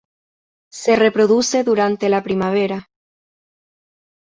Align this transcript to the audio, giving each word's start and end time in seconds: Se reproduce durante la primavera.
Se 0.71 0.95
reproduce 0.95 1.63
durante 1.63 2.09
la 2.09 2.23
primavera. 2.23 2.89